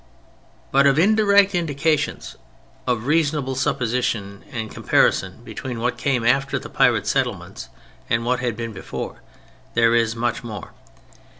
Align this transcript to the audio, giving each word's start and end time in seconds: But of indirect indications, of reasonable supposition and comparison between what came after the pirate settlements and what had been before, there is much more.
But 0.71 0.87
of 0.87 0.97
indirect 0.97 1.53
indications, 1.53 2.35
of 2.87 3.05
reasonable 3.05 3.53
supposition 3.53 4.43
and 4.51 4.71
comparison 4.71 5.43
between 5.43 5.79
what 5.79 5.99
came 5.99 6.25
after 6.25 6.57
the 6.57 6.71
pirate 6.71 7.05
settlements 7.05 7.69
and 8.09 8.25
what 8.25 8.39
had 8.39 8.57
been 8.57 8.73
before, 8.73 9.21
there 9.75 9.93
is 9.93 10.15
much 10.15 10.43
more. 10.43 10.71